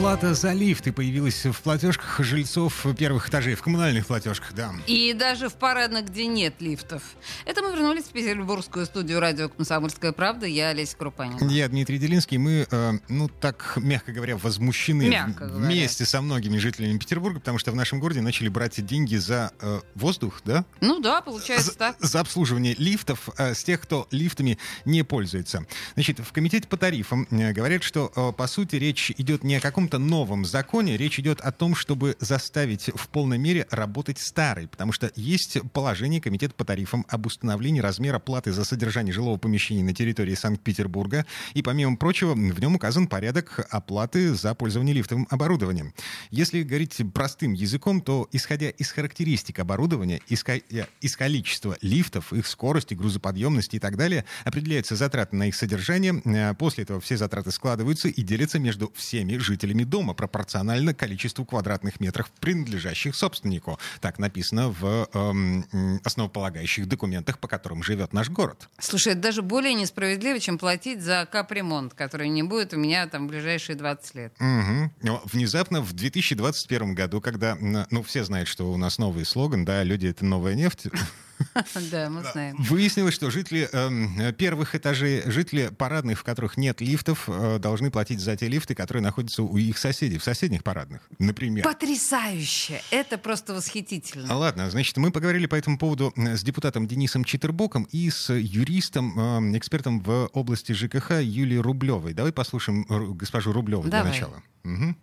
[0.00, 4.72] Плата за лифты появилась в платежках жильцов первых этажей, в коммунальных платежках, да.
[4.86, 7.02] И даже в парадных, где нет лифтов.
[7.44, 10.46] Это мы вернулись в петербургскую студию радио «Комсомольская правда».
[10.46, 11.50] Я Олеся Крупанина.
[11.50, 12.38] Я Дмитрий Делинский.
[12.38, 15.66] Мы, э, ну, так, мягко говоря, возмущены Мягко говоря.
[15.66, 19.80] вместе со многими жителями Петербурга, потому что в нашем городе начали брать деньги за э,
[19.96, 20.64] воздух, да?
[20.80, 21.96] Ну да, получается за, так.
[21.98, 25.66] за обслуживание лифтов э, с тех, кто лифтами не пользуется.
[25.94, 29.60] Значит, в комитете по тарифам э, говорят, что, э, по сути, речь идет не о
[29.88, 34.92] каком-то новом законе, речь идет о том, чтобы заставить в полной мере работать старый, потому
[34.92, 39.94] что есть положение комитета по тарифам об установлении размера платы за содержание жилого помещения на
[39.94, 41.24] территории Санкт-Петербурга,
[41.54, 45.94] и, помимо прочего, в нем указан порядок оплаты за пользование лифтовым оборудованием.
[46.30, 52.92] Если говорить простым языком, то, исходя из характеристик оборудования, исходя из количества лифтов, их скорости,
[52.92, 56.20] грузоподъемности и так далее, определяются затраты на их содержание.
[56.24, 62.00] Э, После этого все затраты складываются и делятся между всеми жителями дома пропорционально количеству квадратных
[62.00, 63.78] метров, принадлежащих собственнику.
[64.00, 68.68] Так написано в эм, основополагающих документах, по которым живет наш город.
[68.78, 73.26] Слушай, это даже более несправедливо, чем платить за капремонт, который не будет у меня там
[73.26, 74.34] в ближайшие 20 лет.
[74.38, 74.92] Мгм.
[75.02, 79.82] Но внезапно в 2021 году, когда, ну, все знают, что у нас новый слоган, да,
[79.82, 80.86] люди— это новая нефть,
[81.90, 82.56] Да, мы знаем.
[82.58, 88.20] выяснилось, что жители эм, первых этажей, жители парадных, в которых нет лифтов, э, должны платить
[88.20, 91.64] за те лифты, которые находятся у их соседей, в соседних парадных, например.
[91.64, 92.82] Потрясающе!
[92.90, 94.26] Это просто восхитительно.
[94.30, 98.32] А, Ладно, значит, мы поговорили по этому поводу э, с депутатом Денисом Читербоком и с
[98.32, 102.14] юристом, эм, экспертом в области ЖКХ Юлией Рублевой.
[102.14, 104.42] Давай послушаем Ру- госпожу Рублеву для начала.
[104.64, 104.96] Мгм.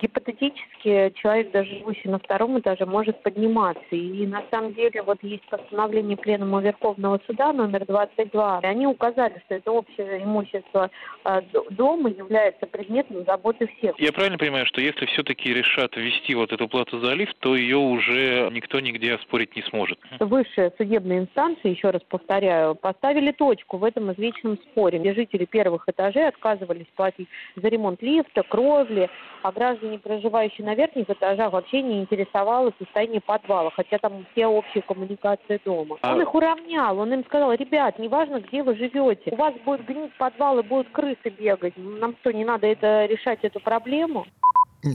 [0.00, 3.82] Гипотетически человек, даже живущий на втором этаже, может подниматься.
[3.90, 8.60] И на самом деле вот есть постановление Пленума Верховного Суда номер 22.
[8.62, 10.90] И они указали, что это общее имущество
[11.24, 13.98] д- дома является предметом заботы всех.
[13.98, 17.76] Я правильно понимаю, что если все-таки решат ввести вот эту плату за лифт, то ее
[17.76, 19.98] уже никто нигде оспорить не сможет?
[20.18, 25.88] Высшие судебные инстанции, еще раз повторяю, поставили точку в этом извечном споре, где жители первых
[25.88, 29.08] этажей отказывались платить за ремонт лифта, кровли,
[29.42, 34.82] а граждане, проживающие на верхних этажах, вообще не интересовало состояние подвала, хотя там все общие
[34.82, 35.96] коммуникации дома.
[36.02, 39.84] А- Он их уравнял, он им сказал, ребят, неважно, где вы живете, у вас будет
[39.84, 41.74] гнить подвал и будут крысы бегать.
[41.76, 44.26] Нам что, не надо это решать эту проблему?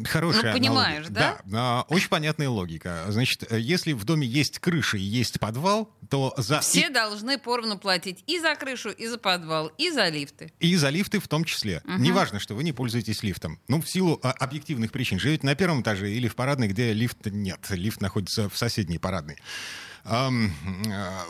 [0.05, 1.41] Хорошая Ну, понимаешь, аналогия.
[1.45, 1.79] да?
[1.79, 3.05] а, очень понятная логика.
[3.09, 6.59] Значит, э, если в доме есть крыша и есть подвал, то за...
[6.61, 10.51] Все должны поровну платить и за крышу, и за подвал, и за лифты.
[10.59, 11.81] И за лифты в том числе.
[11.85, 12.01] Мгм.
[12.01, 13.59] Неважно, что вы не пользуетесь лифтом.
[13.67, 15.19] Ну, в силу а, объективных причин.
[15.19, 17.59] Живете на первом этаже или в парадной, где лифта нет.
[17.69, 19.37] Лифт находится в соседней парадной.
[20.07, 20.29] А,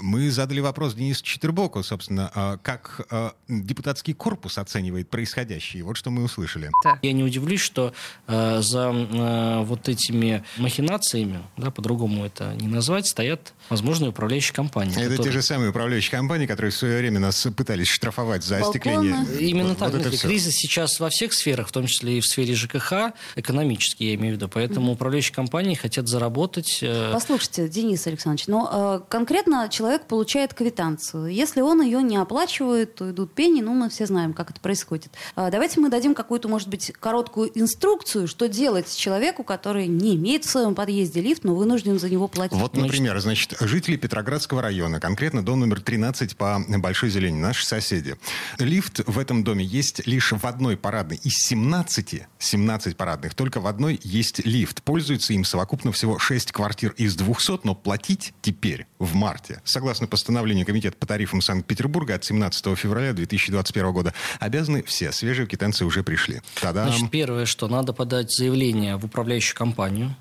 [0.01, 5.83] Мы задали вопрос Денису Четербоку, собственно, а, как а, депутатский корпус оценивает происходящее.
[5.83, 6.69] Вот что мы услышали.
[7.01, 7.93] Я не удивлюсь, что
[8.27, 14.91] э, за э, вот этими махинациями, да, по-другому это не назвать, стоят возможные управляющие компании.
[14.93, 18.57] Это те которые- же самые управляющие компании, которые в свое время нас пытались штрафовать за
[18.57, 19.15] остекление.
[19.39, 19.89] Именно Вот так.
[19.89, 20.17] это Дмитрий.
[20.17, 20.27] всё.
[20.27, 24.33] кризис сейчас во всех сферах, в том числе и в сфере ЖКХ, экономический, я имею
[24.33, 24.49] в виду.
[24.49, 26.79] Поэтому управляющие компании хотят заработать.
[26.81, 31.27] э, Послушайте, Денис Александрович, но э, конкретно человек получает квитанцию.
[31.27, 35.11] Если он ее не оплачивает, то идут пени, ну, мы все знаем, как это происходит.
[35.35, 40.45] Э, давайте мы дадим какую-то, может быть, короткую инструкцию, что делать человеку, который не имеет
[40.45, 42.57] в своем подъезде лифт, но вынужден за него платить.
[42.57, 48.17] Вот, например, значит, жители Петроградского района, конкретно дом номер 13 по Большой Зелени, наши соседи.
[48.59, 51.19] Лифт в этом доме есть лишь в одной парадной.
[51.23, 54.83] Из 17, 17 парадных, только в одной есть лифт.
[54.83, 58.54] Пользуются им совокупно всего 6 квартир из 200, но платить теперь,
[58.99, 65.11] в марте, согласно постановлению Комитета по тарифам Санкт-Петербурга от 17 февраля 2021 года, обязаны все.
[65.11, 66.41] Свежие квитанции уже пришли.
[66.61, 66.87] Тогда...
[66.87, 70.15] Значит, первое, что надо подать заявление в управляющую компанию,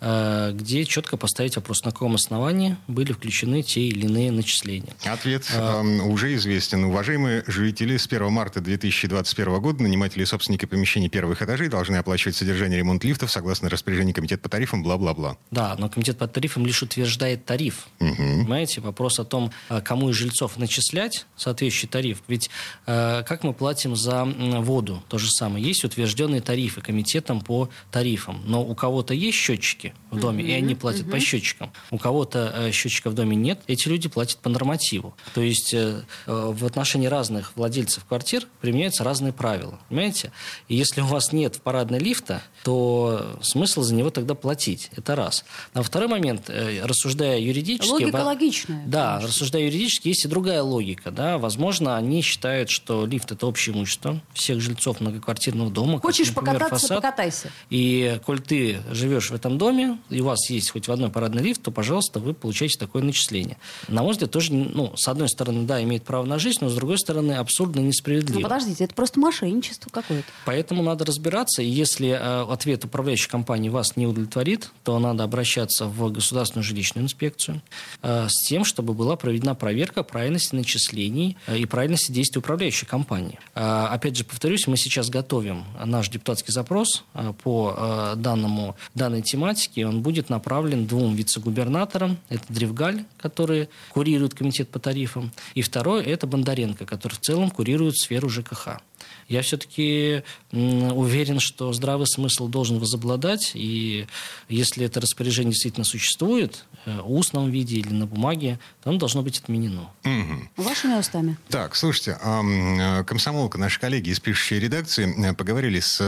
[0.00, 4.94] э, где четко поставить вопрос, на каком основании были включены те или иные начисления.
[5.04, 6.84] Ответ эм, уже известен.
[6.84, 12.36] Уважаемые жители, с 1 марта 2021 года наниматели и собственники помещений первых этажей должны оплачивать
[12.36, 15.36] содержание ремонт лифтов согласно распоряжению Комитета по тарифам, бла-бла-бла.
[15.50, 17.88] Да, но комитет по тарифам лишь утверждает тариф.
[17.98, 18.14] Угу.
[18.14, 22.22] Понимаете, вопрос о том, э, кому из жильцов начислять соответствующий тариф.
[22.28, 22.50] Ведь
[22.86, 25.02] э, как мы платим за воду?
[25.08, 25.64] То же самое.
[25.64, 28.42] Есть утвержденные тарифы комитетом по тарифам.
[28.44, 30.50] Но у кого-то есть счетчики в доме, угу.
[30.50, 31.12] и они платят угу.
[31.12, 31.72] по счетчикам.
[31.90, 35.16] У кого-то э, счетчика в доме нет, эти люди платят по нормативу.
[35.32, 39.78] То есть э, э в отношении разных владельцев квартир применяются разные правила.
[39.88, 40.32] Понимаете?
[40.68, 44.90] И если у вас нет в парадной лифта, то смысл за него тогда платить.
[44.96, 45.44] Это раз.
[45.72, 47.90] А второй момент, э, рассуждая юридически...
[47.90, 48.84] Логика логичная.
[48.86, 49.28] Да, конечно.
[49.28, 51.10] рассуждая юридически, есть и другая логика.
[51.10, 51.38] Да?
[51.38, 56.00] Возможно, они считают, что лифт– это общее имущество всех жильцов многоквартирного дома.
[56.00, 57.02] Хочешь как, например, покататься, фасад.
[57.02, 57.50] покатайся.
[57.70, 61.42] И коль ты живешь в этом доме, и у вас есть хоть в одной парадный
[61.42, 63.58] лифт, то, пожалуйста, вы получаете такое начисление.
[63.88, 66.74] На мой взгляд, тоже, ну, с одной стороны, да, имеет право на жизнь, но с
[66.74, 68.38] другой стороны, абсурдно несправедливо.
[68.38, 70.26] Ну, подождите, это просто мошенничество какое-то.
[70.44, 75.86] Поэтому надо разбираться, и если э, ответ управляющей компании вас не удовлетворит, то надо обращаться
[75.86, 81.66] в государственную жилищную инспекцию э, с тем, чтобы была проведена проверка правильности начислений э, и
[81.66, 83.38] правильности действий управляющей компании.
[83.54, 87.04] Э, опять же, повторюсь, мы сейчас готовим наш депутатский запрос
[87.42, 89.86] по данному, данной тематике.
[89.86, 92.18] Он будет направлен двум вице-губернаторам.
[92.28, 97.96] Это Древгаль, который курирует комитет по тарифам, и второй– это Бондаренко, который в целом курирует
[97.96, 98.80] сферу ЖКХ
[99.28, 100.22] я все-таки
[100.52, 104.06] уверен, что здравый смысл должен возобладать, и
[104.48, 109.22] если это распоряжение действительно существует, э, в устном виде или на бумаге, то оно должно
[109.22, 109.90] быть отменено.
[110.04, 110.64] Угу.
[110.64, 111.36] Вашими устами.
[111.48, 115.98] Так, слушайте, э, комсомолка, наши коллеги из пишущей редакции, э, поговорили с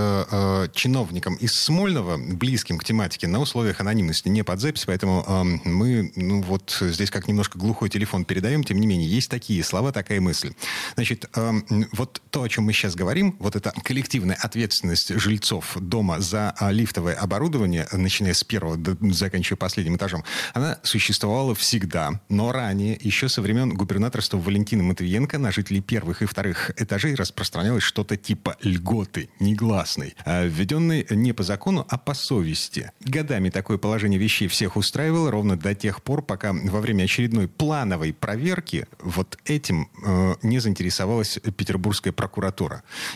[0.74, 5.24] чиновником из Смольного, близким к тематике, на условиях анонимности, не под запись, поэтому
[5.64, 9.92] мы ну, вот здесь как немножко глухой телефон передаем, тем не менее, есть такие слова,
[9.92, 10.54] такая мысль.
[10.94, 11.28] Значит,
[11.92, 16.72] вот то, о чем мы сейчас говорим, вот эта коллективная ответственность жильцов дома за а,
[16.72, 20.24] лифтовое оборудование, начиная с первого, до, заканчивая последним этажом,
[20.54, 22.20] она существовала всегда.
[22.30, 27.82] Но ранее, еще со времен губернаторства Валентина Матвиенко, на жителей первых и вторых этажей распространялось
[27.82, 32.92] что-то типа льготы, негласной, а введенной не по закону, а по совести.
[33.00, 38.14] Годами такое положение вещей всех устраивало ровно до тех пор, пока во время очередной плановой
[38.14, 42.69] проверки вот этим э, не заинтересовалась Петербургская прокуратура.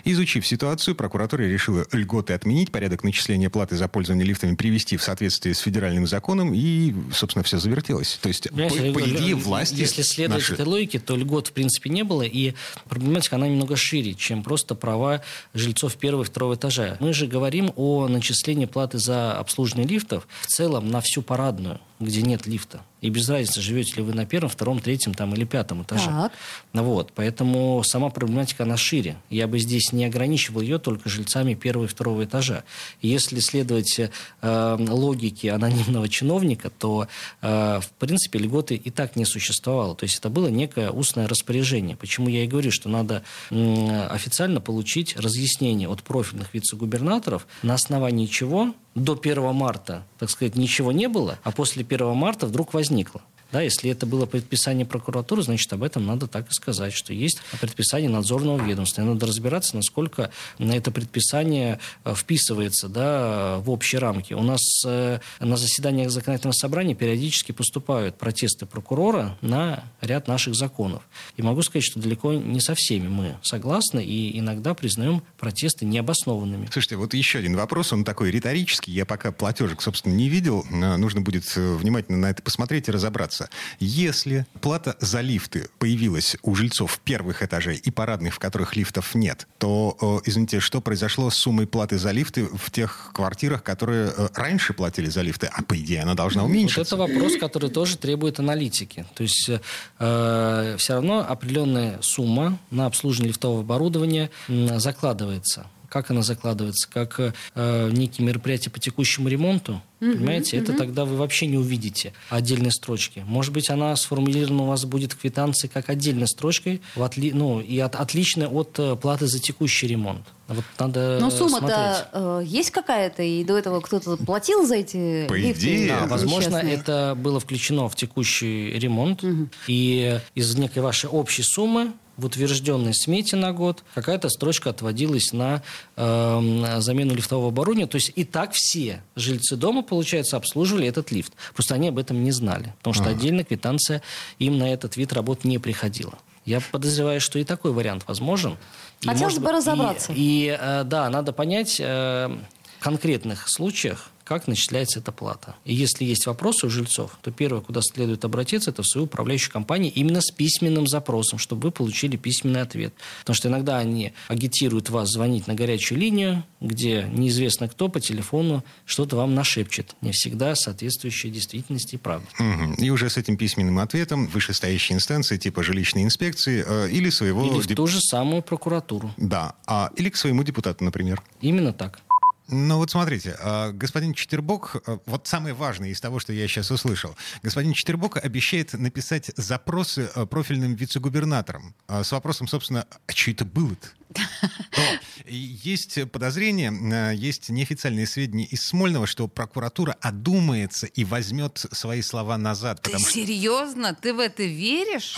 [0.05, 5.55] Изучив ситуацию, прокуратура решила льготы отменить, порядок начисления платы за пользование лифтами привести в соответствие
[5.55, 8.19] с федеральным законом, и, собственно, все завертелось.
[8.21, 10.55] То есть, по, по идее, власти Если следовать наши...
[10.55, 12.55] этой логике, то льгот, в принципе, не было, и
[12.89, 15.23] проблематика, она немного шире, чем просто права
[15.55, 16.97] жильцов первого и второго этажа.
[17.01, 22.23] Мы же говорим о начислении платы за обслуживание лифтов в целом на всю парадную где
[22.23, 22.83] нет лифта.
[23.01, 26.07] И без разницы, живете ли вы на первом, втором, третьем там, или пятом этаже.
[26.07, 26.33] Так.
[26.73, 27.13] Вот.
[27.15, 29.17] Поэтому сама проблематика, она шире.
[29.29, 32.65] Я бы здесь не ограничивал ее только жильцами первого и второго этажа.
[33.03, 34.01] Если следовать
[34.41, 37.07] э, логике анонимного чиновника, то,
[37.43, 39.95] э, в принципе, льготы и так не существовало.
[39.95, 41.97] То есть это было некое устное распоряжение.
[41.97, 48.27] Почему я и говорю, что надо э, официально получить разъяснение от профильных вице-губернаторов, на основании
[48.27, 53.23] чего до 1 марта, так сказать, ничего не было, а после 1 марта вдруг возникло.
[53.55, 57.39] Да, если это было предписание прокуратуры, значит, об этом надо так и сказать, что есть
[57.61, 59.03] предписание надзорного ведомства.
[59.03, 64.33] И надо разбираться, насколько это предписание э, вписывается да, в общие рамки.
[64.35, 71.09] У нас э, на заседаниях законодательного собрания периодически поступают протесты прокурора на ряд наших законов.
[71.37, 76.69] И могу сказать, что далеко не со всеми мы согласны и иногда признаем протесты необоснованными.
[76.73, 78.91] Слушайте, вот еще один вопрос, он такой риторический.
[78.91, 80.65] Я пока платежек, собственно, не видел.
[80.65, 83.49] Нужно будет э, внимательно на это посмотреть и разобраться вопроса.
[83.79, 89.47] Если плата за лифты появилась у жильцов первых этажей и парадных, в которых лифтов нет,
[89.59, 94.75] то, извините, что произошло с суммой платы за лифты в тех квартирах, которые э, раньше
[94.75, 96.97] платили за лифты, а по идее она должна уменьшиться?
[96.97, 99.05] Вот это вопрос, который тоже требует аналитики.
[99.15, 99.51] То есть
[99.99, 107.91] э, все равно определенная сумма на обслуживание лифтового оборудования закладывается как она закладывается, как э,
[107.93, 112.73] некие мероприятия по текущему ремонту, mm понимаете, mm это тогда вы вообще не увидите отдельной
[112.73, 113.23] строчки.
[113.25, 117.61] Может быть, она сформулирована у вас будет в квитанции как отдельной строчкой, в отли, ну,
[117.61, 120.27] и от, отличная от э, платы за текущий ремонт.
[120.49, 125.35] Вот надо Но сумма-то э, есть какая-то, и до этого кто-то платил за эти По
[125.35, 125.63] лифты?
[125.63, 129.49] Идее, да, возможно, это было включено в текущий ремонт, угу.
[129.69, 135.63] и из некой вашей общей суммы в утвержденной смете на год какая-то строчка отводилась на
[135.97, 137.87] э, замену лифтового оборудования.
[137.87, 141.33] То есть и так все жильцы дома, получается, обслуживали этот лифт.
[141.55, 143.09] Просто они об этом не знали, потому что а.
[143.09, 144.03] отдельно квитанция
[144.39, 146.15] им на этот вид работ не приходила.
[146.45, 148.57] Я подозреваю, что и такой вариант возможен.
[149.05, 150.13] Хотелось бы разобраться.
[150.13, 152.37] И, и э, да, надо понять, э,
[152.81, 155.55] конкретных случаях, как начисляется эта плата.
[155.65, 159.53] И если есть вопросы у жильцов, то первое, куда следует обратиться, это в свою управляющую
[159.53, 162.95] компанию именно с письменным запросом, чтобы вы получили письменный ответ.
[163.21, 168.65] Потому что иногда они агитируют вас звонить на горячую линию, где неизвестно кто по телефону
[168.87, 172.27] что-то вам нашепчет, не всегда соответствующее действительности и правде.
[172.39, 172.75] Мгм.
[172.75, 177.45] И уже с этим письменным ответом вышестоящие инстанции типа жилищной инспекции э, или своего...
[177.45, 179.13] Или в деп- ту же самую прокуратуру.
[179.17, 181.23] Да, а, или к своему депутату, например.
[181.41, 182.01] Именно так.
[182.49, 186.71] Ну вот смотрите, а, господин Четербок, а, вот самое важное из того, что я сейчас
[186.71, 187.17] услышал.
[187.43, 193.89] Господин Четербок обещает написать запросы а, профильным вице-губернаторам с вопросом, собственно, а что это было-то?
[195.27, 202.37] Есть подозрение, а, есть неофициальные сведения из Смольного, что прокуратура одумается и возьмет свои слова
[202.37, 203.95] назад, Ты серьезно?
[203.95, 205.17] Ты в это веришь?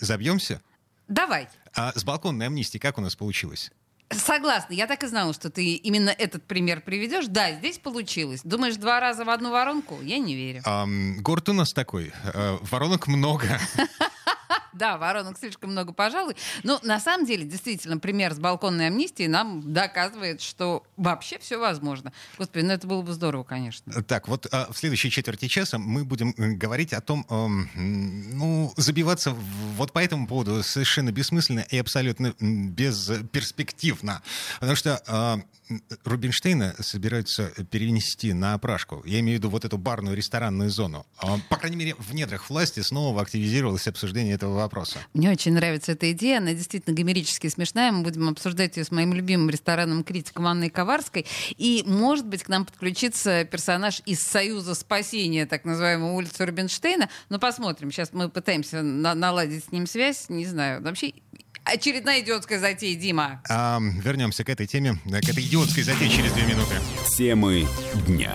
[0.00, 0.62] Забьемся?
[1.08, 1.48] Давай.
[1.74, 3.72] А с балконной амнистией как у нас получилось?
[4.10, 7.26] Согласна, я так и знала, что ты именно этот пример приведешь.
[7.26, 8.40] Да, здесь получилось.
[8.44, 9.98] Думаешь, два раза в одну воронку?
[10.02, 10.62] Я не верю.
[10.64, 13.46] Ам, город у нас такой, э, воронок много.
[14.76, 16.36] Да, воронок слишком много, пожалуй.
[16.62, 22.12] Но на самом деле, действительно, пример с балконной амнистией нам доказывает, что вообще все возможно.
[22.38, 24.02] Господи, ну это было бы здорово, конечно.
[24.02, 27.68] Так, вот а, в следующей четверти часа мы будем э, говорить о том, м,
[28.36, 29.30] ну, забиваться
[29.76, 34.22] вот по этому поводу совершенно бессмысленно и абсолютно бесперспективно.
[34.60, 35.00] Потому что
[35.68, 39.02] м, Рубинштейна собираются перенести на опрашку.
[39.04, 41.06] Я имею в виду вот эту барную ресторанную зону.
[41.18, 44.98] А, По крайней мере, в недрах власти снова активизировалось обсуждение этого вопроса.
[45.14, 47.90] Мне очень нравится эта идея, она действительно гомерически смешная.
[47.92, 51.26] Мы будем обсуждать ее с моим любимым ресторанным критиком Анной Коварской.
[51.56, 57.08] И, может быть, к нам подключится персонаж из Союза спасения, так называемой улицы Рубинштейна.
[57.28, 57.90] Но посмотрим.
[57.90, 60.28] Сейчас мы пытаемся на- наладить с ним связь.
[60.28, 60.82] Не знаю.
[60.82, 61.12] Вообще,
[61.64, 63.42] очередная идиотская затея, Дима.
[63.48, 66.74] А, вернемся к этой теме, к этой идиотской затее через две минуты.
[67.16, 67.66] Темы
[68.06, 68.34] дня.